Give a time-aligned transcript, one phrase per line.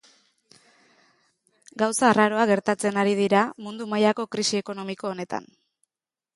[1.81, 5.51] Gauza arraroak gertatzen ari dira mundu mailako krisi ekonomiko honetan.